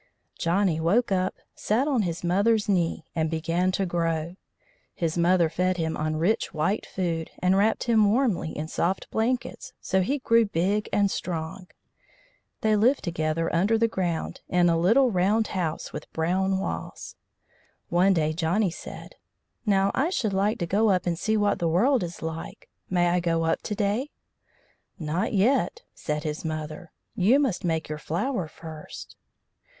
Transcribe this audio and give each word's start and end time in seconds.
Johnny 0.39 0.79
woke 0.79 1.11
up, 1.11 1.35
sat 1.53 1.87
on 1.87 2.01
his 2.01 2.23
mother's 2.23 2.67
knee, 2.67 3.05
and 3.15 3.29
began 3.29 3.71
to 3.73 3.85
grow. 3.85 4.35
His 4.95 5.15
mother 5.15 5.47
fed 5.47 5.77
him 5.77 5.95
on 5.95 6.15
rich 6.15 6.55
white 6.55 6.87
food, 6.87 7.29
and 7.37 7.55
wrapped 7.55 7.83
him 7.83 8.11
warmly 8.11 8.49
in 8.49 8.67
soft 8.67 9.11
blankets, 9.11 9.73
so 9.79 10.01
he 10.01 10.17
grew 10.17 10.43
big 10.45 10.89
and 10.91 11.11
strong. 11.11 11.67
They 12.61 12.75
lived 12.75 13.03
together 13.03 13.53
under 13.55 13.77
the 13.77 13.87
ground, 13.87 14.41
in 14.49 14.69
a 14.69 14.79
little 14.79 15.11
round 15.11 15.49
house 15.49 15.93
with 15.93 16.11
brown 16.13 16.57
walls. 16.57 17.15
One 17.89 18.15
day 18.15 18.33
Johnny 18.33 18.71
said: 18.71 19.17
"Now, 19.67 19.91
I 19.93 20.09
should 20.09 20.33
like 20.33 20.57
to 20.57 20.65
go 20.65 20.89
up 20.89 21.05
and 21.05 21.15
see 21.19 21.37
what 21.37 21.59
the 21.59 21.69
world 21.69 22.01
is 22.01 22.23
like. 22.23 22.69
May 22.89 23.09
I 23.09 23.19
go 23.19 23.43
up 23.45 23.61
to 23.61 23.75
day?" 23.75 24.09
"Not 24.97 25.31
yet," 25.33 25.83
said 25.93 26.23
his 26.23 26.43
mother. 26.43 26.91
"You 27.13 27.39
must 27.39 27.63
make 27.63 27.87
your 27.87 27.99
flower 27.99 28.47
first." 28.47 29.15